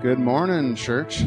[0.00, 1.24] Good morning, church.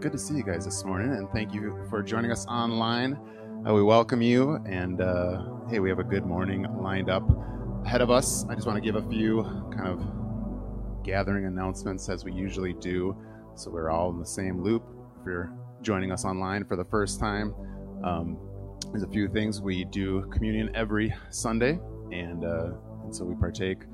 [0.00, 3.16] Good to see you guys this morning, and thank you for joining us online.
[3.64, 7.22] Uh, we welcome you, and uh, hey, we have a good morning lined up
[7.84, 8.44] ahead of us.
[8.50, 13.16] I just want to give a few kind of gathering announcements as we usually do,
[13.54, 14.82] so we're all in the same loop.
[15.20, 17.54] If you're joining us online for the first time,
[18.02, 18.36] um,
[18.90, 19.62] there's a few things.
[19.62, 21.78] We do communion every Sunday,
[22.10, 22.72] and, uh,
[23.04, 23.84] and so we partake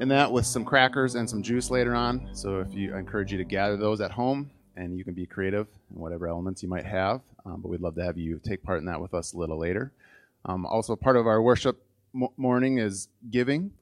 [0.00, 2.28] in that with some crackers and some juice later on.
[2.32, 5.26] So if you, I encourage you to gather those at home, and you can be
[5.26, 7.20] creative in whatever elements you might have.
[7.46, 9.58] Um, but we'd love to have you take part in that with us a little
[9.58, 9.92] later.
[10.46, 13.72] Um, also, part of our worship mo- morning is giving.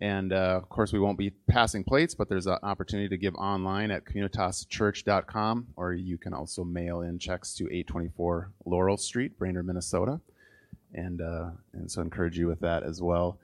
[0.00, 3.34] And uh, of course, we won't be passing plates, but there's an opportunity to give
[3.34, 9.66] online at communitaschurch.com, or you can also mail in checks to 824 Laurel Street, Brainerd,
[9.66, 10.20] Minnesota.
[10.94, 13.38] And, uh, and so, encourage you with that as well.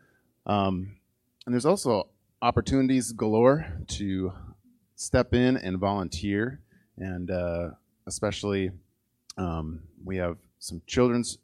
[0.46, 0.96] Um,
[1.45, 2.09] and there's also
[2.43, 4.33] opportunities galore to
[4.97, 6.60] step in and volunteer,
[6.96, 7.71] and uh,
[8.07, 8.71] especially
[9.37, 11.38] um, we have some children's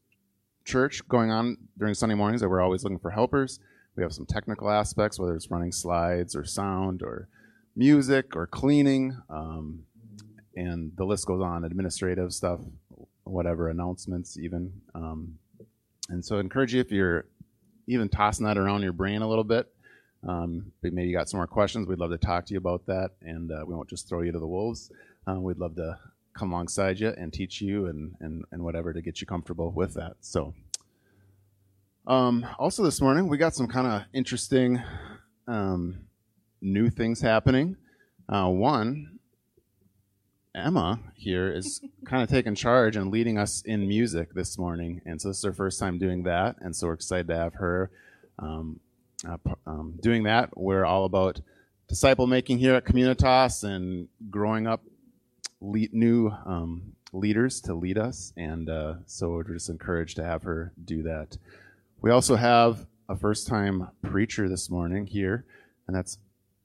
[0.64, 3.58] church going on during Sunday mornings that we're always looking for helpers.
[3.96, 7.28] We have some technical aspects, whether it's running slides or sound or
[7.74, 9.84] music or cleaning, um,
[10.56, 11.64] and the list goes on.
[11.64, 12.60] Administrative stuff,
[13.24, 14.72] whatever announcements, even.
[14.94, 15.38] Um,
[16.08, 17.26] and so, I encourage you if you're
[17.86, 19.72] even tossing that around your brain a little bit.
[20.26, 21.86] Um, but maybe you got some more questions.
[21.86, 24.32] We'd love to talk to you about that, and uh, we won't just throw you
[24.32, 24.90] to the wolves.
[25.26, 25.98] Uh, we'd love to
[26.34, 29.94] come alongside you and teach you and, and, and whatever to get you comfortable with
[29.94, 30.16] that.
[30.20, 30.54] So,
[32.06, 34.82] um, also this morning, we got some kind of interesting
[35.46, 36.06] um,
[36.60, 37.76] new things happening.
[38.28, 39.18] Uh, one,
[40.54, 45.00] Emma here is kind of taking charge and leading us in music this morning.
[45.04, 46.56] And so this is her first time doing that.
[46.60, 47.90] And so we're excited to have her
[48.38, 48.80] um,
[49.28, 50.56] uh, um, doing that.
[50.56, 51.40] We're all about
[51.88, 54.82] disciple making here at Communitas and growing up
[55.60, 58.32] lead, new um, leaders to lead us.
[58.36, 61.36] And uh, so we're just encouraged to have her do that.
[62.00, 65.44] We also have a first time preacher this morning here,
[65.86, 66.18] and that's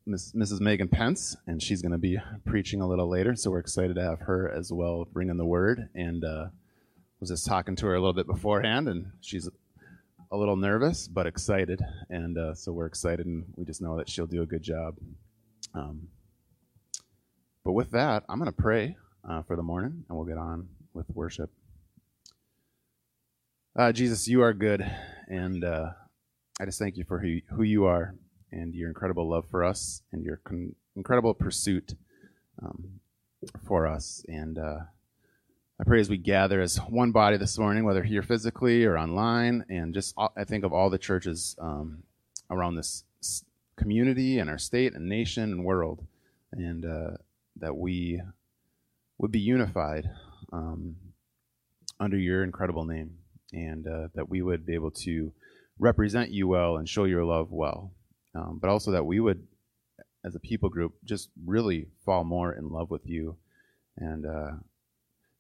[0.06, 0.62] Miss, Mrs.
[0.62, 3.36] Megan Pence, and she's going to be preaching a little later.
[3.36, 5.90] So we're excited to have her as well bringing the word.
[5.96, 6.48] And uh,
[7.20, 9.50] was just talking to her a little bit beforehand, and she's
[10.36, 11.82] a little nervous but excited.
[12.10, 14.98] And uh, so we're excited, and we just know that she'll do a good job.
[15.74, 16.10] Um,
[17.64, 18.98] but with that, I'm going to pray
[19.28, 21.50] uh, for the morning, and we'll get on with worship.
[23.78, 24.86] Uh, Jesus, you are good,
[25.30, 25.92] and uh,
[26.60, 28.16] I just thank you for who, you are
[28.52, 31.96] and your incredible love for us and your con- incredible pursuit
[32.62, 33.00] um,
[33.66, 34.24] for us.
[34.28, 34.80] And uh,
[35.78, 39.66] I pray as we gather as one body this morning, whether here physically or online,
[39.68, 42.04] and just all, I think of all the churches um,
[42.50, 43.04] around this
[43.76, 46.06] community and our state and nation and world,
[46.54, 47.18] and uh,
[47.58, 48.22] that we
[49.18, 50.10] would be unified
[50.54, 50.96] um,
[52.00, 53.18] under your incredible name,
[53.52, 55.34] and uh, that we would be able to
[55.78, 57.92] represent you well and show your love well,
[58.34, 59.46] um, but also that we would,
[60.24, 63.36] as a people group, just really fall more in love with you
[63.98, 64.52] and uh,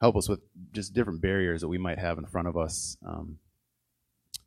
[0.01, 0.41] help us with
[0.71, 3.37] just different barriers that we might have in front of us um,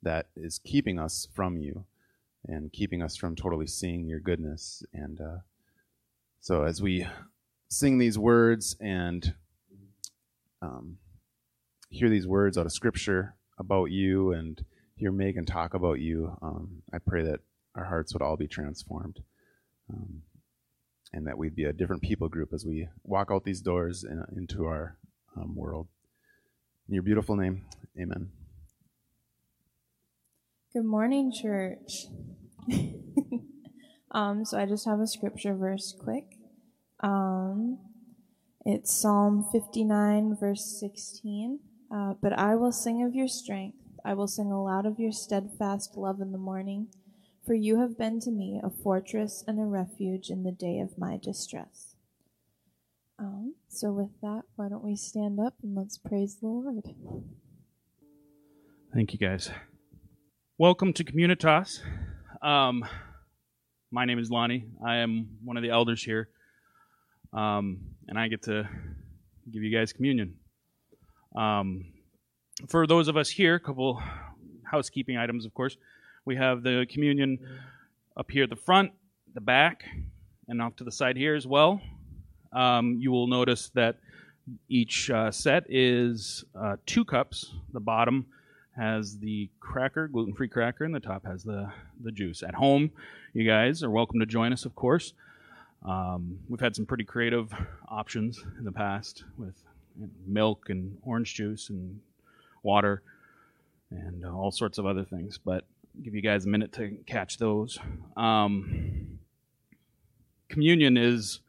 [0.02, 1.84] that is keeping us from you
[2.46, 4.82] and keeping us from totally seeing your goodness.
[4.92, 5.38] And uh,
[6.40, 7.06] so as we
[7.68, 9.34] sing these words and
[10.62, 10.98] um,
[11.90, 14.64] hear these words out of Scripture about you and
[14.96, 17.40] hear Megan talk about you, um, I pray that
[17.74, 19.22] our hearts would all be transformed.
[19.92, 20.22] Um,
[21.12, 24.22] and that we'd be a different people group as we walk out these doors in,
[24.36, 24.98] into our
[25.40, 25.88] um, world.
[26.88, 27.64] In your beautiful name,
[28.00, 28.30] amen.
[30.72, 32.06] Good morning, church.
[34.10, 36.36] um, so I just have a scripture verse quick.
[37.00, 37.78] Um,
[38.64, 41.60] it's Psalm 59, verse 16.
[41.90, 43.78] Uh, but I will sing of your strength.
[44.04, 46.88] I will sing aloud of your steadfast love in the morning.
[47.46, 50.98] For you have been to me a fortress and a refuge in the day of
[50.98, 51.87] my distress.
[53.20, 56.84] Um, so, with that, why don't we stand up and let's praise the Lord?
[58.94, 59.50] Thank you, guys.
[60.56, 61.80] Welcome to Communitas.
[62.42, 62.84] Um,
[63.90, 64.66] my name is Lonnie.
[64.86, 66.28] I am one of the elders here,
[67.32, 68.68] um, and I get to
[69.52, 70.36] give you guys communion.
[71.34, 71.86] Um,
[72.68, 74.00] for those of us here, a couple
[74.62, 75.76] housekeeping items, of course.
[76.24, 77.38] We have the communion
[78.16, 78.92] up here at the front,
[79.34, 79.84] the back,
[80.46, 81.80] and off to the side here as well.
[82.52, 83.96] Um, you will notice that
[84.68, 87.52] each uh, set is uh, two cups.
[87.72, 88.26] The bottom
[88.76, 91.70] has the cracker, gluten free cracker, and the top has the,
[92.02, 92.42] the juice.
[92.42, 92.90] At home,
[93.34, 95.12] you guys are welcome to join us, of course.
[95.84, 97.52] Um, we've had some pretty creative
[97.88, 99.54] options in the past with
[100.26, 102.00] milk and orange juice and
[102.62, 103.02] water
[103.90, 105.38] and uh, all sorts of other things.
[105.38, 105.64] But
[105.96, 107.78] I'll give you guys a minute to catch those.
[108.16, 109.18] Um,
[110.48, 111.40] communion is.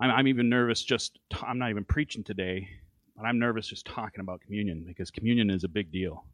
[0.00, 0.82] I'm, I'm even nervous.
[0.82, 2.68] Just t- I'm not even preaching today,
[3.16, 6.24] but I'm nervous just talking about communion because communion is a big deal.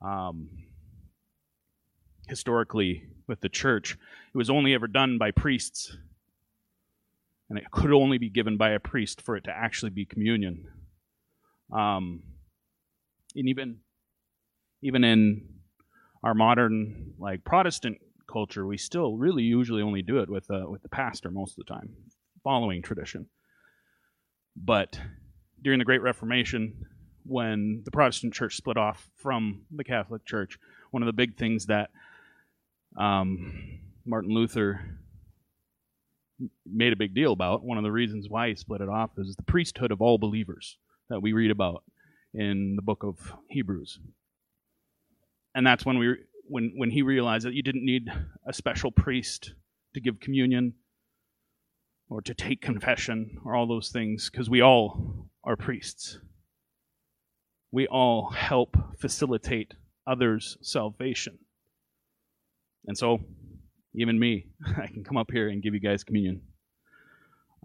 [0.00, 0.48] Um,
[2.28, 5.96] historically, with the church, it was only ever done by priests,
[7.48, 10.66] and it could only be given by a priest for it to actually be communion.
[11.72, 12.22] Um,
[13.34, 13.78] and even
[14.82, 15.42] even in
[16.22, 17.98] our modern like Protestant
[18.30, 21.66] culture, we still really usually only do it with uh, with the pastor most of
[21.66, 21.90] the time,
[22.48, 23.26] following tradition.
[24.56, 24.98] But
[25.60, 26.86] during the Great Reformation,
[27.26, 30.58] when the Protestant church split off from the Catholic Church,
[30.90, 31.90] one of the big things that
[32.96, 34.80] um, Martin Luther
[36.64, 39.36] made a big deal about, one of the reasons why he split it off, is
[39.36, 40.78] the priesthood of all believers
[41.10, 41.84] that we read about
[42.32, 43.98] in the book of Hebrews.
[45.54, 48.10] And that's when we when when he realized that you didn't need
[48.46, 49.52] a special priest
[49.92, 50.72] to give communion
[52.10, 56.18] or to take confession or all those things because we all are priests.
[57.70, 59.74] We all help facilitate
[60.06, 61.38] others' salvation.
[62.86, 63.20] And so,
[63.94, 64.46] even me,
[64.82, 66.40] I can come up here and give you guys communion.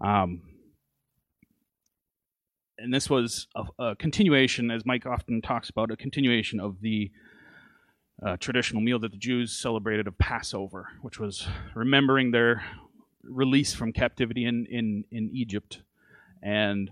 [0.04, 0.42] Um,
[2.76, 7.10] and this was a, a, continuation, as Mike often talks about, a continuation of the
[8.24, 12.64] uh, traditional meal that the Jews celebrated of Passover, which was remembering their
[13.28, 15.82] release from captivity in, in, in Egypt.
[16.42, 16.90] And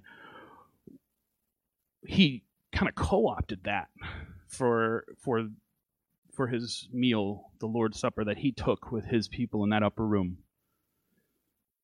[2.06, 2.42] he
[2.72, 3.88] kind of co-opted that
[4.48, 5.48] for for
[6.34, 10.06] for his meal, the Lord's Supper that he took with his people in that upper
[10.06, 10.38] room.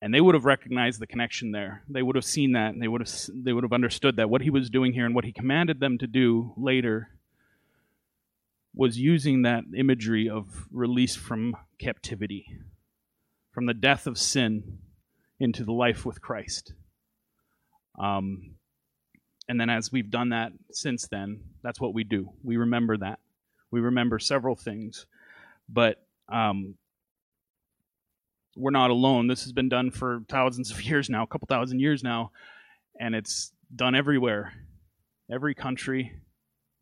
[0.01, 1.83] And they would have recognized the connection there.
[1.89, 4.43] They would have seen that and they would have they would have understood that what
[4.43, 7.11] he was doing here and what he commanded them to do later
[8.75, 12.47] was using that imagery of release from captivity,
[13.59, 14.79] from the death of sin
[15.41, 16.75] into the life with Christ.
[17.99, 18.55] Um,
[19.49, 22.31] and then as we've done that since then, that's what we do.
[22.45, 23.19] We remember that.
[23.73, 25.07] We remember several things,
[25.69, 26.77] but um,
[28.55, 29.27] we're not alone.
[29.27, 32.31] This has been done for thousands of years now, a couple thousand years now,
[33.01, 34.53] and it's done everywhere,
[35.29, 36.13] every country,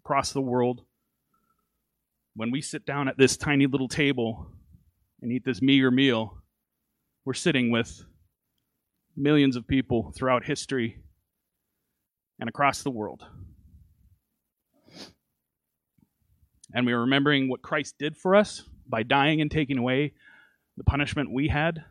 [0.04, 0.82] across the world.
[2.34, 4.48] When we sit down at this tiny little table
[5.22, 6.35] and eat this meager meal,
[7.26, 8.04] we're sitting with
[9.16, 10.96] millions of people throughout history
[12.38, 13.26] and across the world.
[16.72, 20.12] And we are remembering what Christ did for us by dying and taking away
[20.76, 21.84] the punishment we had,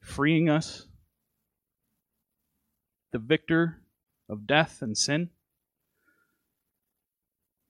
[0.00, 0.86] freeing us,
[3.12, 3.80] the victor
[4.28, 5.30] of death and sin.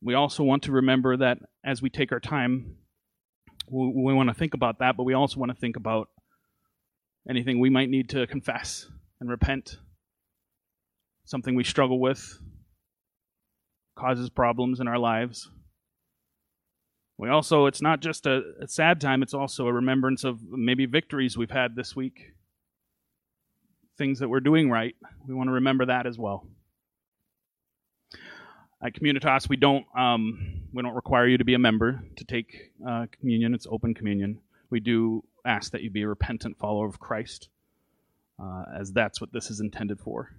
[0.01, 2.77] We also want to remember that as we take our time,
[3.69, 6.09] we, we want to think about that, but we also want to think about
[7.29, 8.87] anything we might need to confess
[9.21, 9.79] and repent
[11.25, 12.39] something we struggle with,
[13.97, 15.51] causes problems in our lives.
[17.19, 20.87] We also, it's not just a, a, sad time, it's also a remembrance of maybe
[20.87, 22.33] victories we've had this week,
[23.99, 24.95] things that we're doing right.
[25.27, 26.47] We want to remember that as well.
[28.81, 32.71] At Communitas, we don't um, we don't require you to be a member to take
[32.89, 33.53] uh, communion.
[33.53, 34.39] It's open communion.
[34.71, 37.49] We do ask that you be a repentant follower of Christ,
[38.41, 40.31] uh, as that's what this is intended for.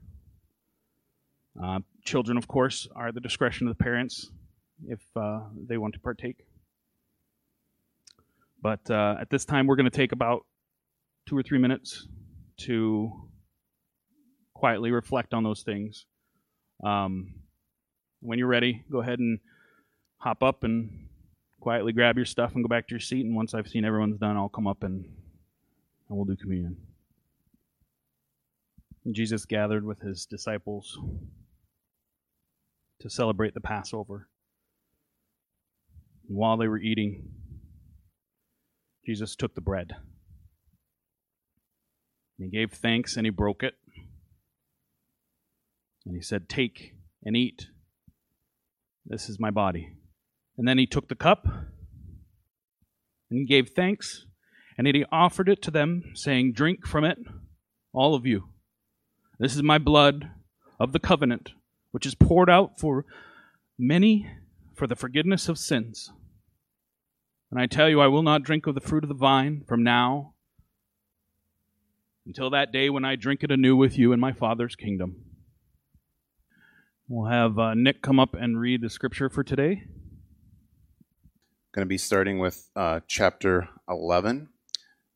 [1.61, 4.31] Uh, children, of course, are at the discretion of the parents
[4.87, 6.45] if uh, they want to partake.
[8.61, 10.45] But uh, at this time, we're going to take about
[11.25, 12.07] two or three minutes
[12.57, 13.11] to
[14.53, 16.05] quietly reflect on those things.
[16.83, 17.35] Um,
[18.21, 19.39] when you're ready, go ahead and
[20.17, 21.08] hop up and
[21.59, 23.25] quietly grab your stuff and go back to your seat.
[23.25, 26.77] And once I've seen everyone's done, I'll come up and, and we'll do communion.
[29.05, 30.97] And Jesus gathered with his disciples
[32.99, 34.27] to celebrate the Passover.
[36.27, 37.29] And while they were eating,
[39.05, 39.93] Jesus took the bread.
[42.37, 43.75] And he gave thanks and he broke it.
[46.05, 47.67] And he said, Take and eat.
[49.05, 49.93] This is my body.
[50.59, 54.25] And then he took the cup and he gave thanks
[54.77, 57.17] and he offered it to them, saying, Drink from it,
[57.93, 58.49] all of you.
[59.39, 60.29] This is my blood
[60.77, 61.51] of the covenant
[61.91, 63.05] which is poured out for
[63.77, 64.27] many
[64.75, 66.11] for the forgiveness of sins.
[67.51, 69.81] And I tell you, I will not drink of the fruit of the vine from
[69.81, 70.33] now
[72.25, 75.23] until that day when I drink it anew with you in my Father's kingdom.
[77.07, 79.85] We'll have uh, Nick come up and read the scripture for today.
[81.71, 84.49] Going to be starting with uh, chapter 11,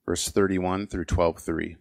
[0.06, 1.78] verse 31 through 12:3.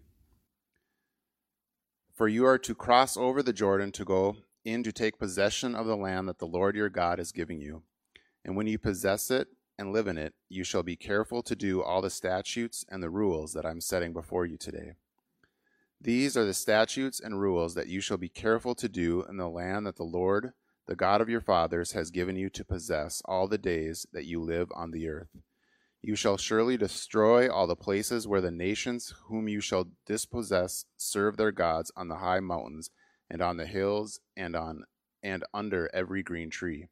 [2.15, 5.87] For you are to cross over the Jordan to go in to take possession of
[5.87, 7.83] the land that the Lord your God is giving you.
[8.47, 9.49] And when you possess it
[9.79, 13.11] and live in it, you shall be careful to do all the statutes and the
[13.11, 14.93] rules that I'm setting before you today.
[16.01, 19.51] These are the statutes and rules that you shall be careful to do in the
[19.51, 20.55] land that the Lord,
[20.87, 24.41] the God of your fathers, has given you to possess all the days that you
[24.41, 25.37] live on the earth.
[26.03, 31.37] You shall surely destroy all the places where the nations whom you shall dispossess serve
[31.37, 32.91] their gods on the high mountains
[33.31, 34.85] and on the hills and on
[35.23, 36.89] and under every green tree.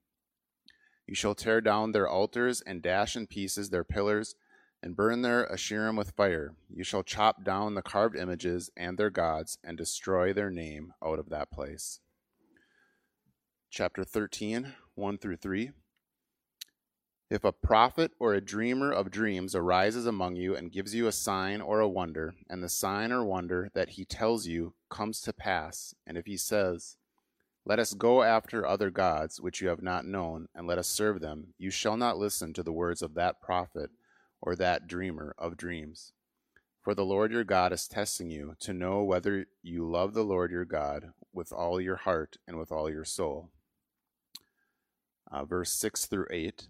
[1.08, 4.36] You shall tear down their altars and dash in pieces their pillars
[4.80, 6.54] and burn their Asherim with fire.
[6.72, 11.18] You shall chop down the carved images and their gods and destroy their name out
[11.18, 11.98] of that place.
[13.72, 15.70] Chapter 13, 1 through 3.
[17.30, 21.12] If a prophet or a dreamer of dreams arises among you and gives you a
[21.12, 25.32] sign or a wonder, and the sign or wonder that he tells you comes to
[25.32, 26.96] pass, and if he says,
[27.64, 31.20] Let us go after other gods which you have not known, and let us serve
[31.20, 33.90] them, you shall not listen to the words of that prophet
[34.42, 36.12] or that dreamer of dreams.
[36.82, 40.50] For the Lord your God is testing you to know whether you love the Lord
[40.50, 43.50] your God with all your heart and with all your soul.
[45.32, 46.66] Uh, verse 6 through 8.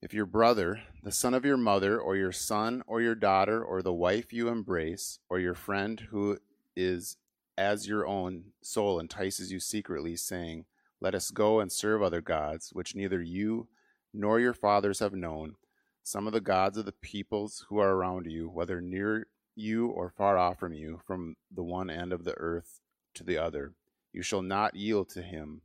[0.00, 3.82] If your brother, the son of your mother, or your son, or your daughter, or
[3.82, 6.38] the wife you embrace, or your friend who
[6.76, 7.16] is
[7.58, 10.66] as your own soul entices you secretly, saying,
[11.00, 13.66] Let us go and serve other gods, which neither you
[14.14, 15.56] nor your fathers have known,
[16.04, 20.10] some of the gods of the peoples who are around you, whether near you or
[20.10, 22.80] far off from you, from the one end of the earth
[23.14, 23.72] to the other,
[24.12, 25.62] you shall not yield to him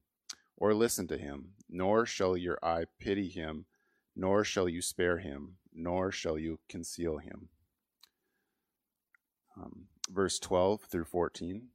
[0.57, 3.65] or listen to him, nor shall your eye pity him
[4.17, 7.49] nor shall you spare him, nor shall you conceal him.
[9.55, 11.67] Um, verse 12 through 14.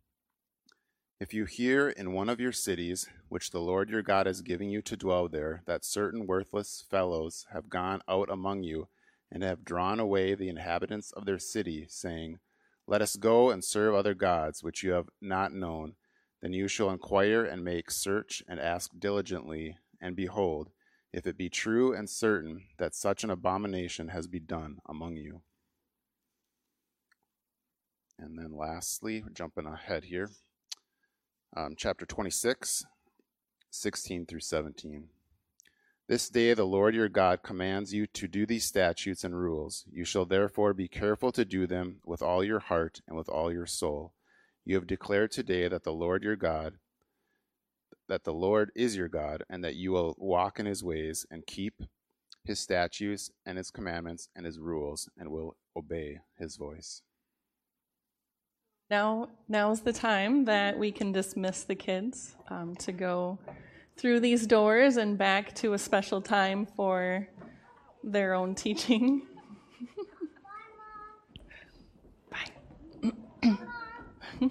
[1.21, 4.71] If you hear in one of your cities, which the Lord your God is giving
[4.71, 8.89] you to dwell there, that certain worthless fellows have gone out among you
[9.31, 12.41] and have drawn away the inhabitants of their city, saying,
[12.89, 15.95] Let us go and serve other gods which you have not known,
[16.43, 20.71] then you shall inquire and make search and ask diligently, and behold,
[21.13, 25.43] if it be true and certain that such an abomination has been done among you.
[28.19, 30.31] And then lastly, jumping ahead here,
[31.57, 32.85] um, chapter 26,
[33.71, 35.09] 16 through 17.
[36.09, 39.85] This day the Lord your God commands you to do these statutes and rules.
[39.91, 43.53] You shall therefore be careful to do them with all your heart and with all
[43.53, 44.13] your soul.
[44.65, 46.79] You have declared today that the Lord your God
[48.13, 51.47] that the Lord is your God, and that you will walk in his ways and
[51.47, 51.83] keep
[52.45, 57.01] his statutes and his commandments and his rules, and will obey his voice.
[58.91, 63.39] Now, now's the time that we can dismiss the kids um, to go
[63.97, 67.27] through these doors and back to a special time for
[68.05, 69.23] their own teaching.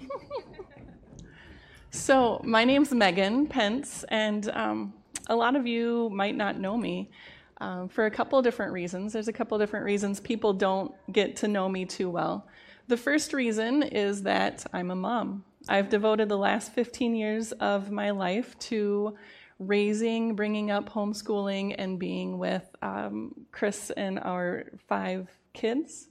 [1.94, 4.94] So, my name's Megan Pence, and um,
[5.26, 7.10] a lot of you might not know me
[7.58, 9.12] um, for a couple different reasons.
[9.12, 12.48] There's a couple different reasons people don't get to know me too well.
[12.88, 15.44] The first reason is that I'm a mom.
[15.68, 19.14] I've devoted the last 15 years of my life to
[19.58, 26.08] raising, bringing up, homeschooling, and being with um, Chris and our five kids.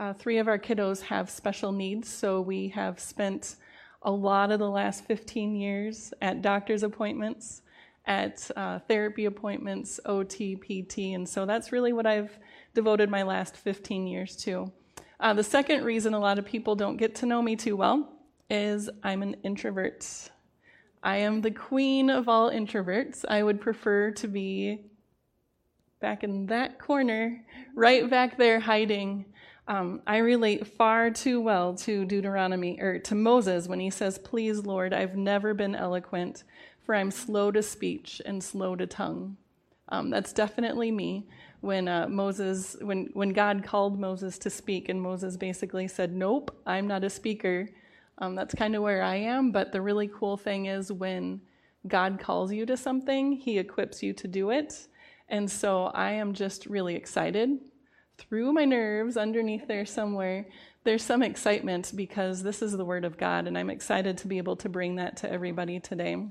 [0.00, 3.56] Uh, three of our kiddos have special needs, so we have spent
[4.00, 7.60] a lot of the last 15 years at doctor's appointments,
[8.06, 12.38] at uh, therapy appointments, OT, PT, and so that's really what I've
[12.72, 14.72] devoted my last 15 years to.
[15.20, 18.10] Uh, the second reason a lot of people don't get to know me too well
[18.48, 20.30] is I'm an introvert.
[21.02, 23.26] I am the queen of all introverts.
[23.28, 24.80] I would prefer to be
[26.00, 29.26] back in that corner, right back there hiding
[29.70, 34.66] um, I relate far too well to Deuteronomy or to Moses when he says, Please,
[34.66, 36.42] Lord, I've never been eloquent,
[36.82, 39.36] for I'm slow to speech and slow to tongue.
[39.88, 41.28] Um, that's definitely me.
[41.60, 46.50] When uh, Moses, when when God called Moses to speak, and Moses basically said, "Nope,
[46.66, 47.68] I'm not a speaker."
[48.18, 49.52] Um, that's kind of where I am.
[49.52, 51.42] But the really cool thing is when
[51.86, 54.88] God calls you to something, He equips you to do it.
[55.28, 57.60] And so I am just really excited
[58.20, 60.46] through my nerves underneath there somewhere
[60.82, 64.38] there's some excitement because this is the Word of God, and I'm excited to be
[64.38, 66.26] able to bring that to everybody today.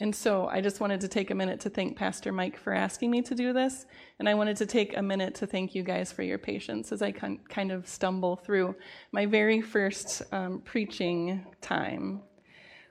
[0.00, 3.10] And so I just wanted to take a minute to thank Pastor Mike for asking
[3.10, 3.86] me to do this.
[4.18, 7.02] And I wanted to take a minute to thank you guys for your patience as
[7.02, 8.76] I kind of stumble through
[9.10, 12.22] my very first um, preaching time.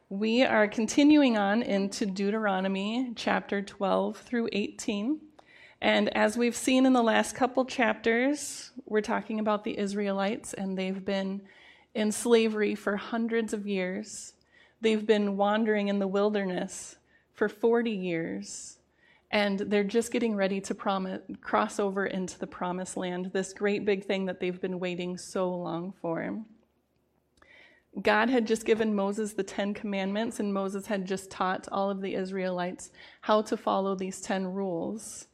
[0.10, 5.22] We are continuing on into Deuteronomy chapter 12 through 18.
[5.82, 10.78] And as we've seen in the last couple chapters, we're talking about the Israelites, and
[10.78, 11.42] they've been
[11.94, 14.34] in slavery for hundreds of years.
[14.82, 16.98] They've been wandering in the wilderness
[17.34, 18.80] for 40 years,
[19.30, 20.74] and they're just getting ready to
[21.42, 25.54] cross over into the promised land, this great big thing that they've been waiting so
[25.54, 26.40] long for.
[28.02, 32.02] God had just given Moses the Ten Commandments, and Moses had just taught all of
[32.02, 32.92] the Israelites
[33.22, 35.28] how to follow these ten rules.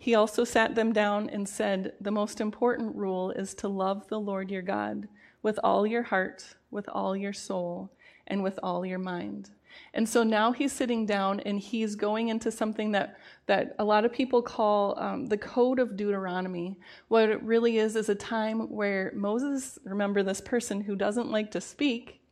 [0.00, 4.18] He also sat them down and said, The most important rule is to love the
[4.18, 5.06] Lord your God
[5.42, 7.90] with all your heart, with all your soul,
[8.26, 9.50] and with all your mind.
[9.92, 14.06] And so now he's sitting down and he's going into something that, that a lot
[14.06, 16.78] of people call um, the Code of Deuteronomy.
[17.08, 21.50] What it really is is a time where Moses, remember this person who doesn't like
[21.50, 22.22] to speak,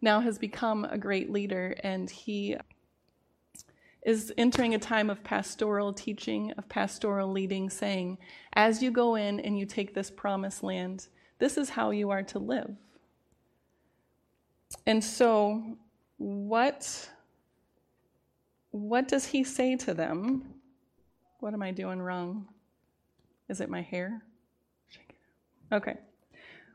[0.00, 2.56] now has become a great leader and he
[4.04, 8.18] is entering a time of pastoral teaching, of pastoral leading, saying,
[8.54, 11.06] as you go in and you take this promised land,
[11.38, 12.74] this is how you are to live.
[14.86, 15.76] And so,
[16.18, 17.08] what,
[18.70, 20.54] what does he say to them?
[21.40, 22.48] What am I doing wrong?
[23.48, 24.22] Is it my hair?
[25.72, 25.96] Okay.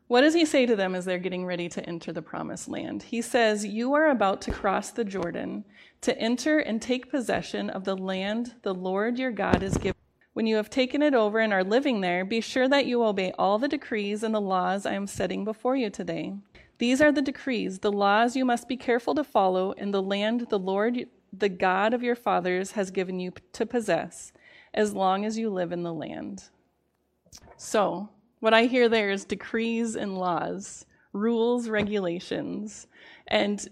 [0.08, 3.04] What does he say to them as they're getting ready to enter the promised land?
[3.04, 5.66] He says, You are about to cross the Jordan
[6.02, 9.96] to enter and take possession of the land the Lord your God is giving.
[10.32, 13.34] When you have taken it over and are living there, be sure that you obey
[13.38, 16.36] all the decrees and the laws I am setting before you today.
[16.78, 20.46] These are the decrees, the laws you must be careful to follow in the land
[20.50, 24.32] the Lord, the God of your fathers, has given you to possess,
[24.74, 26.44] as long as you live in the land.
[27.58, 32.88] So, what I hear there is decrees and laws, rules, regulations.
[33.28, 33.68] And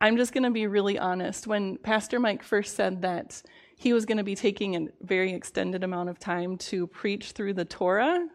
[0.00, 1.46] I'm just going to be really honest.
[1.46, 3.42] When Pastor Mike first said that
[3.76, 7.54] he was going to be taking a very extended amount of time to preach through
[7.54, 8.26] the Torah,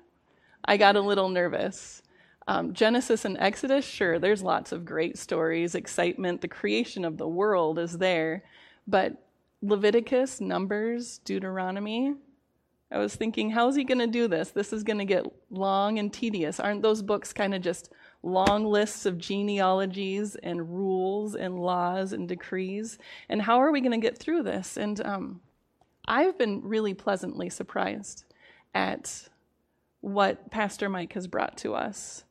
[0.65, 2.01] I got a little nervous
[2.47, 7.27] um, Genesis and Exodus, sure, there's lots of great stories, excitement, the creation of the
[7.27, 8.43] world is there.
[8.87, 9.13] But
[9.63, 12.13] Leviticus, Numbers, Deuteronomy,
[12.91, 14.51] I was thinking, how's he going to do this?
[14.51, 16.59] This is going to get long and tedious.
[16.59, 17.91] Aren't those books kind of just
[18.23, 22.97] long lists of genealogies and rules and laws and decrees?
[23.27, 24.77] And how are we going to get through this?
[24.77, 25.41] And um,
[26.07, 28.23] I've been really pleasantly surprised
[28.73, 29.29] at
[30.01, 32.25] what Pastor Mike has brought to us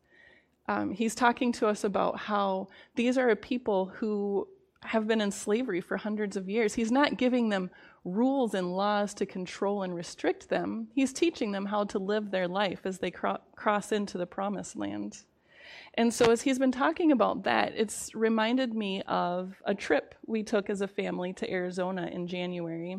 [0.66, 4.48] um, he's talking to us about how these are a people who
[4.84, 6.74] have been in slavery for hundreds of years.
[6.74, 7.70] He's not giving them
[8.04, 10.88] rules and laws to control and restrict them.
[10.94, 14.76] He's teaching them how to live their life as they cro- cross into the promised
[14.76, 15.24] land.
[15.94, 20.42] And so, as he's been talking about that, it's reminded me of a trip we
[20.42, 22.98] took as a family to Arizona in January.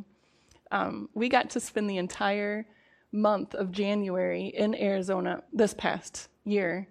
[0.72, 2.66] Um, we got to spend the entire
[3.12, 6.88] month of January in Arizona this past year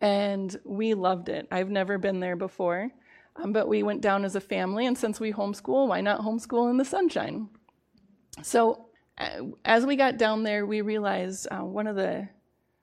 [0.00, 1.46] and we loved it.
[1.50, 2.90] I've never been there before,
[3.36, 6.70] um, but we went down as a family, and since we homeschool, why not homeschool
[6.70, 7.48] in the sunshine?
[8.42, 8.86] So
[9.18, 12.28] uh, as we got down there, we realized uh, one of the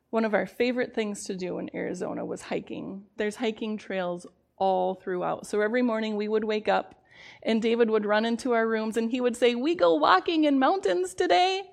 [0.10, 3.03] one of our favorite things to do in Arizona was hiking.
[3.17, 5.45] There's hiking trails all throughout.
[5.45, 6.95] So every morning we would wake up
[7.43, 10.60] and David would run into our rooms and he would say, "We go walking in
[10.60, 11.63] mountains today."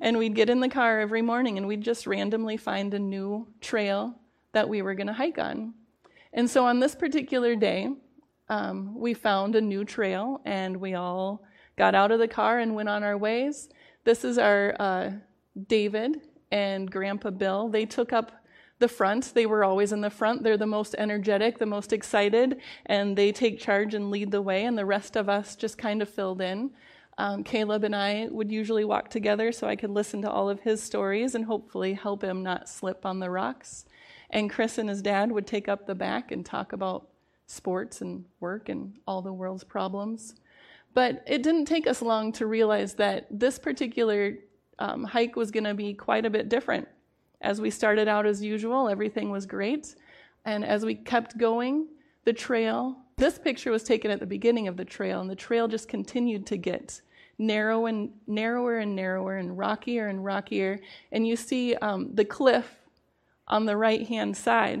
[0.00, 3.48] And we'd get in the car every morning and we'd just randomly find a new
[3.60, 4.14] trail
[4.52, 5.74] that we were going to hike on.
[6.32, 7.88] And so on this particular day,
[8.48, 11.44] um, we found a new trail and we all
[11.76, 13.68] got out of the car and went on our ways.
[14.04, 15.10] This is our uh,
[15.66, 17.68] David and Grandpa Bill.
[17.68, 18.32] They took up
[18.78, 19.32] the front.
[19.34, 20.42] They were always in the front.
[20.42, 24.64] They're the most energetic, the most excited, and they take charge and lead the way,
[24.64, 26.70] and the rest of us just kind of filled in.
[27.18, 30.60] Um, Caleb and I would usually walk together so I could listen to all of
[30.60, 33.84] his stories and hopefully help him not slip on the rocks.
[34.30, 37.08] And Chris and his dad would take up the back and talk about
[37.48, 40.36] sports and work and all the world's problems.
[40.94, 44.36] But it didn't take us long to realize that this particular
[44.78, 46.86] um, hike was going to be quite a bit different.
[47.40, 49.96] As we started out as usual, everything was great.
[50.44, 51.88] And as we kept going,
[52.24, 55.68] the trail, this picture was taken at the beginning of the trail, and the trail
[55.68, 57.00] just continued to get
[57.38, 60.80] narrow and narrower and narrower and rockier and rockier.
[61.12, 62.76] And you see um, the cliff
[63.46, 64.80] on the right hand side,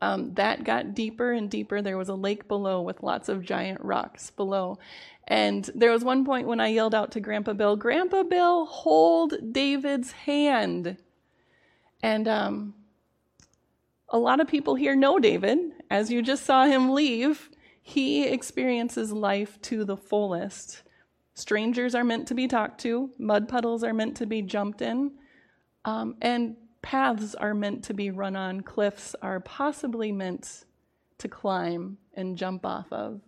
[0.00, 1.82] um, that got deeper and deeper.
[1.82, 4.78] There was a lake below with lots of giant rocks below.
[5.28, 9.34] And there was one point when I yelled out to Grandpa Bill, Grandpa Bill, hold
[9.52, 10.96] David's hand.
[12.02, 12.74] And um,
[14.08, 15.58] a lot of people here know David.
[15.90, 20.82] As you just saw him leave, he experiences life to the fullest.
[21.34, 25.12] Strangers are meant to be talked to, mud puddles are meant to be jumped in,
[25.84, 30.64] um, and paths are meant to be run on, cliffs are possibly meant
[31.18, 33.20] to climb and jump off of.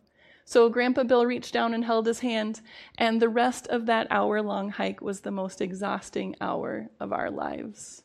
[0.44, 2.60] So Grandpa Bill reached down and held his hand,
[2.98, 7.30] and the rest of that hour long hike was the most exhausting hour of our
[7.30, 8.02] lives.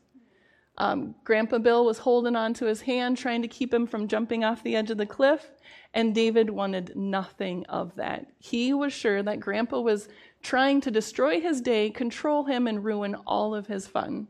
[0.77, 4.63] Um, Grandpa Bill was holding onto his hand, trying to keep him from jumping off
[4.63, 5.51] the edge of the cliff,
[5.93, 8.27] and David wanted nothing of that.
[8.37, 10.07] He was sure that Grandpa was
[10.41, 14.29] trying to destroy his day, control him, and ruin all of his fun.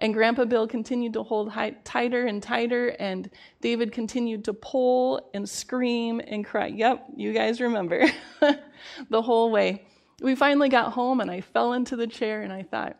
[0.00, 3.28] And Grandpa Bill continued to hold high, tighter and tighter, and
[3.60, 6.68] David continued to pull and scream and cry.
[6.68, 8.06] Yep, you guys remember
[9.10, 9.86] the whole way.
[10.20, 12.96] We finally got home, and I fell into the chair, and I thought,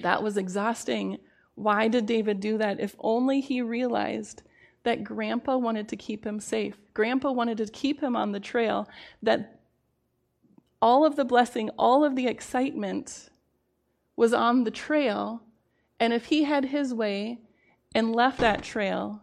[0.00, 1.18] that was exhausting.
[1.54, 2.80] Why did David do that?
[2.80, 4.42] If only he realized
[4.82, 6.76] that Grandpa wanted to keep him safe.
[6.94, 8.88] Grandpa wanted to keep him on the trail,
[9.22, 9.60] that
[10.80, 13.30] all of the blessing, all of the excitement
[14.16, 15.42] was on the trail
[16.02, 17.38] and if he had his way
[17.94, 19.22] and left that trail,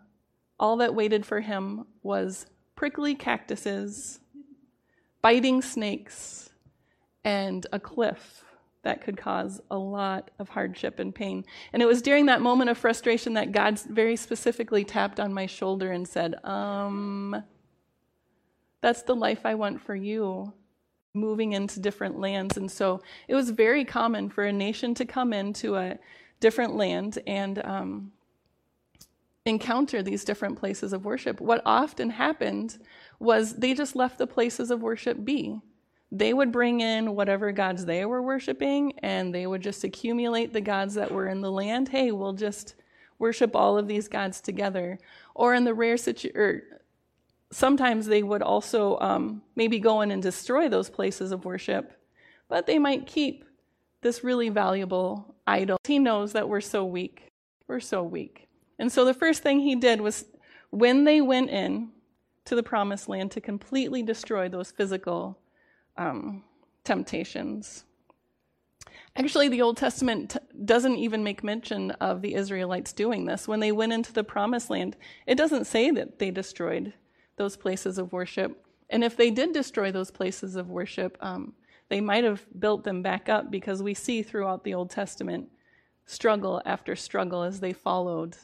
[0.58, 2.46] all that waited for him was
[2.78, 4.22] prickly cactuses,
[5.22, 6.52] biting snakes,
[7.26, 8.46] and a cliff
[8.84, 11.44] that could cause a lot of hardship and pain.
[11.74, 15.48] And it was during that moment of frustration that God very specifically tapped on my
[15.48, 17.44] shoulder and said, Um,
[18.80, 20.54] that's the life I want for you,
[21.14, 22.56] moving into different lands.
[22.56, 26.00] And so it was very common for a nation to come into a
[26.40, 28.12] different land and um,
[29.46, 31.42] encounter these different places of worship.
[31.42, 32.78] What often happened
[33.20, 35.60] was they just left the places of worship be.
[36.12, 40.62] They would bring in whatever gods they were worshiping and they would just accumulate the
[40.62, 41.90] gods that were in the land.
[41.90, 42.76] Hey, we'll just
[43.20, 44.98] worship all of these gods together.
[45.36, 46.64] Or in the rare situation,
[47.52, 51.92] sometimes they would also um, maybe go in and destroy those places of worship,
[52.48, 53.46] but they might keep
[54.02, 55.78] this really valuable idol.
[55.86, 57.32] He knows that we're so weak.
[57.68, 58.48] We're so weak.
[58.78, 60.26] And so the first thing he did was
[60.70, 61.90] when they went in
[62.46, 65.40] to the promised land to completely destroy those physical
[65.98, 66.44] um,
[66.84, 67.86] temptations.
[69.16, 73.48] Actually, the Old Testament t- doesn't even make mention of the Israelites doing this.
[73.48, 74.96] When they went into the promised land,
[75.28, 76.94] it doesn't say that they destroyed
[77.36, 78.66] those places of worship.
[78.90, 81.54] And if they did destroy those places of worship, um,
[81.90, 85.50] they might have built them back up because we see throughout the Old Testament
[86.06, 88.36] struggle after struggle as they followed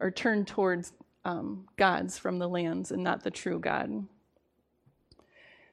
[0.00, 0.92] or turned towards
[1.24, 4.06] um, gods from the lands and not the true God.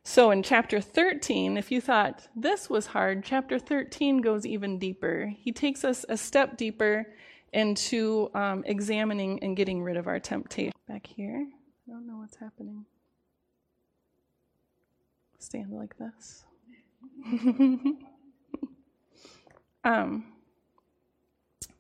[0.04, 5.32] So in chapter 13, if you thought this was hard, chapter 13 goes even deeper.
[5.38, 7.08] He takes us a step deeper
[7.54, 10.74] into um, examining and getting rid of our temptation.
[10.88, 11.48] Back here,
[11.88, 12.86] I don't know what's happening.
[15.40, 16.46] Stand like this.
[19.84, 20.26] um,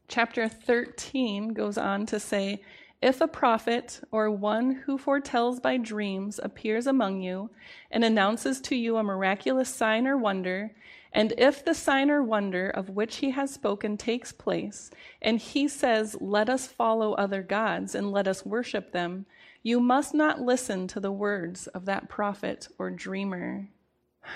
[0.07, 2.61] chapter 13 goes on to say
[3.01, 7.49] If a prophet or one who foretells by dreams appears among you
[7.91, 10.71] and announces to you a miraculous sign or wonder,
[11.11, 14.89] and if the sign or wonder of which he has spoken takes place,
[15.21, 19.25] and he says, Let us follow other gods and let us worship them,
[19.61, 23.67] you must not listen to the words of that prophet or dreamer.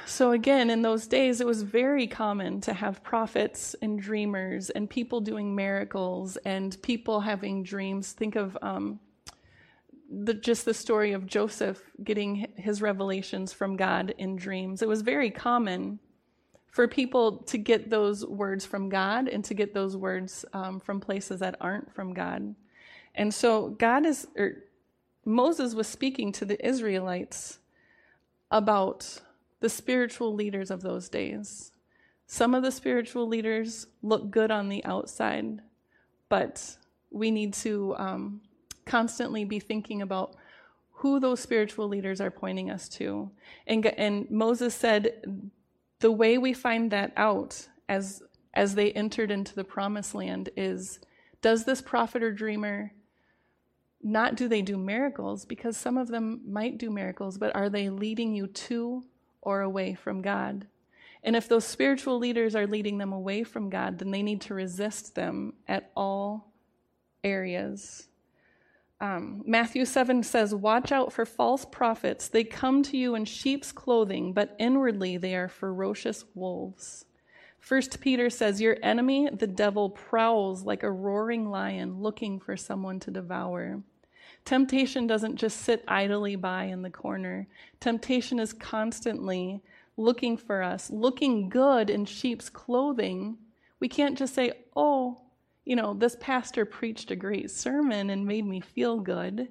[0.06, 4.90] So, again, in those days, it was very common to have prophets and dreamers and
[4.90, 8.12] people doing miracles and people having dreams.
[8.12, 9.00] Think of um,
[10.10, 14.82] the, just the story of Joseph getting his revelations from God in dreams.
[14.82, 16.00] It was very common
[16.68, 21.00] for people to get those words from God and to get those words um, from
[21.00, 22.56] places that aren't from God.
[23.16, 24.64] And so, God is, or
[25.26, 27.60] Moses was speaking to the Israelites
[28.52, 29.20] about
[29.60, 31.72] the spiritual leaders of those days.
[32.28, 35.62] Some of the spiritual leaders look good on the outside,
[36.30, 36.78] but
[37.10, 38.42] we need to um,
[38.86, 40.36] constantly be thinking about
[40.92, 43.30] who those spiritual leaders are pointing us to.
[43.68, 45.52] And, and Moses said,
[46.00, 51.00] the way we find that out as, as they entered into the promised land is
[51.42, 52.92] does this prophet or dreamer
[54.02, 55.46] not do they do miracles?
[55.46, 59.04] Because some of them might do miracles, but are they leading you to
[59.48, 60.68] or away from God.
[61.24, 64.54] And if those spiritual leaders are leading them away from God, then they need to
[64.54, 66.52] resist them at all
[67.24, 68.10] areas.
[69.00, 72.28] Um, Matthew 7 says, Watch out for false prophets.
[72.28, 77.06] They come to you in sheep's clothing, but inwardly they are ferocious wolves.
[77.58, 83.00] First Peter says, Your enemy, the devil, prowls like a roaring lion looking for someone
[83.00, 83.82] to devour.
[84.48, 87.46] Temptation doesn't just sit idly by in the corner.
[87.82, 89.62] Temptation is constantly
[89.98, 93.38] looking for us, looking good in sheep's clothing.
[93.82, 95.22] We can't just say, Oh,
[95.66, 99.50] you know, this pastor preached a great sermon and made me feel good.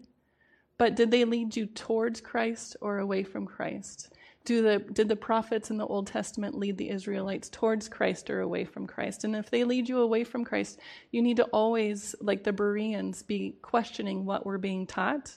[0.79, 4.15] But did they lead you towards Christ or away from Christ?
[4.47, 8.41] Do the, did the prophets in the Old Testament lead the Israelites towards Christ or
[8.41, 9.25] away from Christ?
[9.25, 10.79] And if they lead you away from Christ,
[11.11, 15.37] you need to always, like the Bereans, be questioning what we're being taught.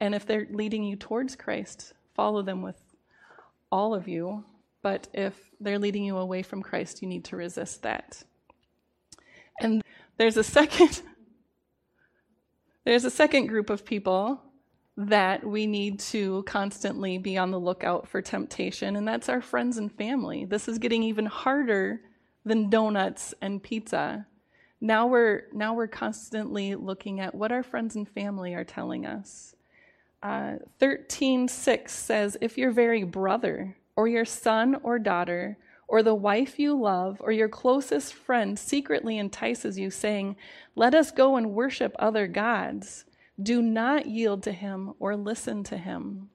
[0.00, 2.80] And if they're leading you towards Christ, follow them with
[3.70, 4.44] all of you.
[4.80, 8.22] But if they're leading you away from Christ, you need to resist that.
[9.60, 9.82] And
[10.16, 11.02] there's a second
[12.84, 14.40] there's a second group of people
[14.96, 19.76] that we need to constantly be on the lookout for temptation, and that's our friends
[19.76, 20.44] and family.
[20.44, 22.00] This is getting even harder
[22.44, 24.26] than donuts and pizza.
[24.80, 29.54] Now we're now we're constantly looking at what our friends and family are telling us.
[30.22, 36.58] Uh, 13:6 says, "If your very brother or your son or daughter or the wife
[36.58, 40.36] you love, or your closest friend secretly entices you, saying,
[40.74, 43.04] Let us go and worship other gods,
[43.40, 46.30] do not yield to him or listen to him.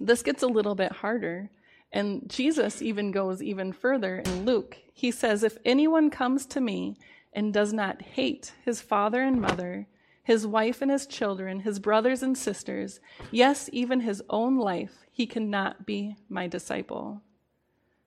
[0.00, 1.50] This gets a little bit harder.
[1.92, 4.76] And Jesus even goes even further in Luke.
[4.92, 6.96] He says, If anyone comes to me
[7.32, 9.86] and does not hate his father and mother,
[10.24, 12.98] his wife and his children, his brothers and sisters,
[13.30, 17.22] yes, even his own life, he cannot be my disciple.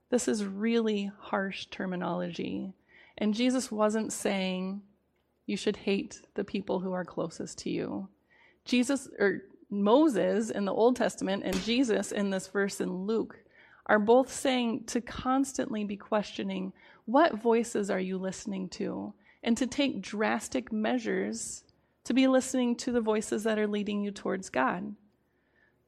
[0.10, 2.73] This is really harsh terminology.
[3.17, 4.82] And Jesus wasn't saying
[5.47, 8.07] you should hate the people who are closest to you.
[8.65, 13.39] Jesus, or Moses in the Old Testament and Jesus in this verse in Luke
[13.88, 16.73] are both saying to constantly be questioning
[17.05, 21.63] what voices are you listening to and to take drastic measures
[22.07, 24.95] to be listening to the voices that are leading you towards God.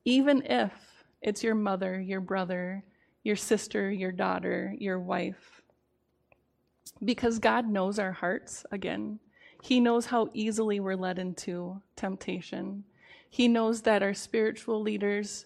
[0.03, 0.73] Even if
[1.21, 2.83] it's your mother, your brother,
[3.23, 5.61] your sister, your daughter, your wife.
[7.05, 9.19] Because God knows our hearts, again.
[9.61, 12.85] He knows how easily we're led into temptation.
[13.29, 15.45] He knows that our spiritual leaders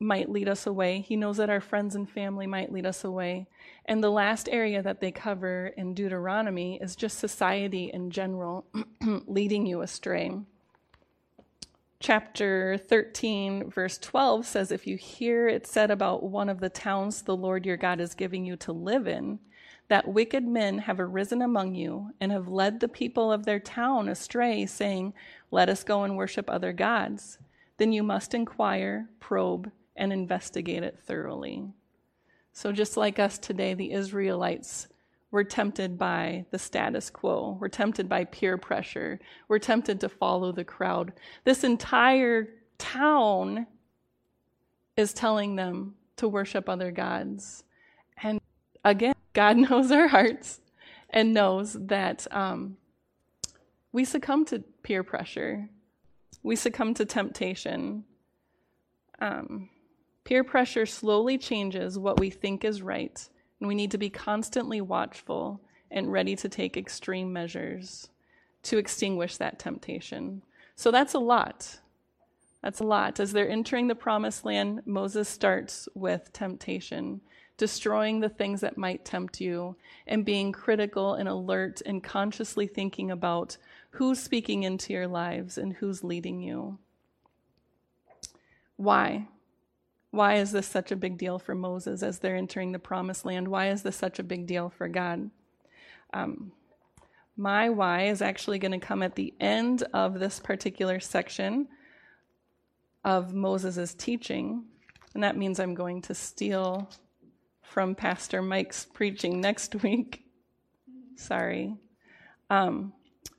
[0.00, 1.00] might lead us away.
[1.00, 3.46] He knows that our friends and family might lead us away.
[3.84, 8.66] And the last area that they cover in Deuteronomy is just society in general
[9.26, 10.38] leading you astray
[12.00, 17.22] chapter 13, verse 12 says, If you hear it said about one of the towns
[17.22, 19.38] the Lord your God is giving you to live in,
[19.88, 24.08] that wicked men have arisen among you and have led the people of their town
[24.08, 25.14] astray, saying,
[25.50, 27.38] Let us go and worship other gods,
[27.78, 31.64] then you must inquire, probe, and investigate it thoroughly.
[32.52, 34.88] So, just like us today, the Israelites
[35.30, 37.58] we're tempted by the status quo.
[37.60, 39.20] We're tempted by peer pressure.
[39.46, 41.12] We're tempted to follow the crowd.
[41.44, 42.48] This entire
[42.78, 43.66] town
[44.96, 47.64] is telling them to worship other gods.
[48.84, 50.60] Again, God knows our hearts
[51.10, 52.76] and knows that um,
[53.92, 55.68] we succumb to peer pressure,
[56.42, 58.04] we succumb to temptation.
[59.20, 59.68] Um,
[60.24, 63.28] peer pressure slowly changes what we think is right
[63.60, 65.60] and we need to be constantly watchful
[65.90, 68.08] and ready to take extreme measures
[68.62, 70.42] to extinguish that temptation.
[70.76, 71.78] So that's a lot.
[72.62, 73.20] That's a lot.
[73.20, 77.20] As they're entering the promised land, Moses starts with temptation,
[77.58, 83.10] destroying the things that might tempt you, and being critical and alert and consciously thinking
[83.10, 83.58] about
[83.90, 86.78] who's speaking into your lives and who's leading you.
[88.76, 89.28] Why?
[90.10, 93.48] Why is this such a big deal for Moses as they're entering the promised land?
[93.48, 95.30] Why is this such a big deal for God?
[96.14, 96.52] Um,
[97.36, 101.68] my why is actually going to come at the end of this particular section
[103.04, 104.64] of Moses' teaching.
[105.14, 106.90] And that means I'm going to steal
[107.68, 110.24] from Pastor Mike's preaching next week.
[111.16, 111.76] Sorry.
[112.50, 112.92] Um,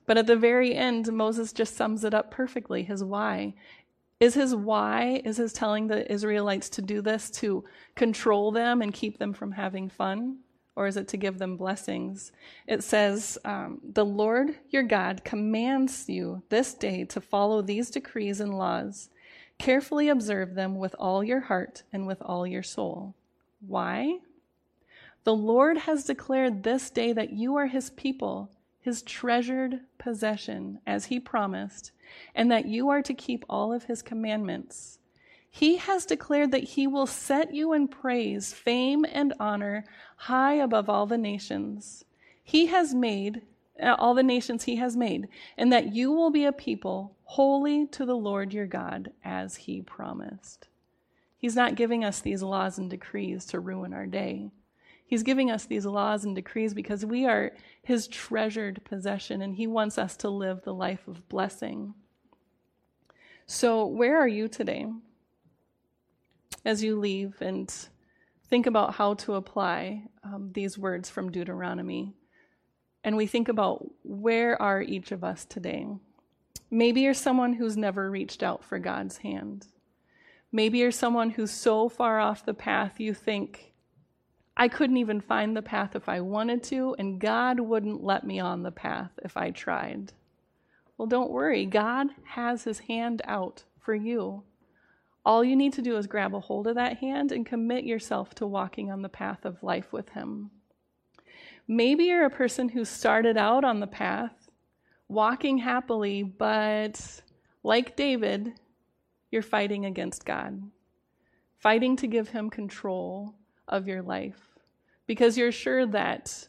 [0.06, 3.54] but at the very end, Moses just sums it up perfectly his why.
[4.18, 7.64] Is his why, is his telling the Israelites to do this to
[7.94, 10.38] control them and keep them from having fun?
[10.76, 12.32] Or is it to give them blessings?
[12.66, 18.40] It says, um, The Lord your God commands you this day to follow these decrees
[18.40, 19.10] and laws.
[19.58, 23.14] Carefully observe them with all your heart and with all your soul.
[23.66, 24.18] Why?
[25.24, 31.06] The Lord has declared this day that you are his people, his treasured possession, as
[31.06, 31.92] he promised,
[32.34, 34.98] and that you are to keep all of his commandments.
[35.50, 39.84] He has declared that he will set you in praise, fame, and honor
[40.16, 42.04] high above all the nations.
[42.42, 43.42] He has made
[43.82, 47.86] uh, all the nations he has made, and that you will be a people holy
[47.88, 50.68] to the Lord your God, as he promised.
[51.40, 54.50] He's not giving us these laws and decrees to ruin our day.
[55.04, 57.50] He's giving us these laws and decrees because we are
[57.82, 61.94] his treasured possession, and he wants us to live the life of blessing.
[63.46, 64.86] So, where are you today?
[66.64, 67.74] As you leave and
[68.48, 72.14] think about how to apply um, these words from Deuteronomy
[73.02, 75.86] and we think about where are each of us today.
[76.70, 79.66] Maybe you're someone who's never reached out for God's hand.
[80.52, 83.72] Maybe you're someone who's so far off the path you think,
[84.56, 88.40] I couldn't even find the path if I wanted to, and God wouldn't let me
[88.40, 90.12] on the path if I tried.
[90.98, 94.42] Well, don't worry, God has his hand out for you.
[95.24, 98.34] All you need to do is grab a hold of that hand and commit yourself
[98.34, 100.50] to walking on the path of life with him.
[101.68, 104.50] Maybe you're a person who started out on the path,
[105.08, 107.22] walking happily, but
[107.62, 108.54] like David,
[109.30, 110.60] you're fighting against God,
[111.58, 113.34] fighting to give him control
[113.68, 114.50] of your life
[115.06, 116.48] because you're sure that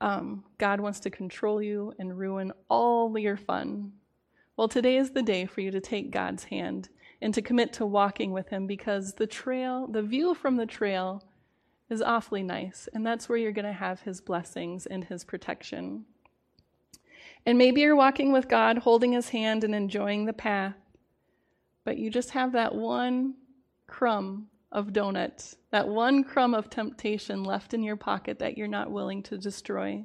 [0.00, 3.92] um, God wants to control you and ruin all your fun.
[4.56, 6.88] Well, today is the day for you to take God's hand
[7.20, 11.22] and to commit to walking with Him because the trail, the view from the trail,
[11.88, 16.04] is awfully nice, and that's where you're going to have His blessings and His protection.
[17.44, 20.74] And maybe you're walking with God, holding His hand and enjoying the path,
[21.86, 23.34] but you just have that one
[23.86, 28.90] crumb of donut, that one crumb of temptation left in your pocket that you're not
[28.90, 30.04] willing to destroy.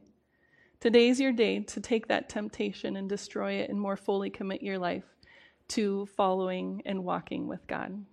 [0.80, 4.78] Today's your day to take that temptation and destroy it and more fully commit your
[4.78, 5.06] life
[5.70, 8.06] to following and walking with God.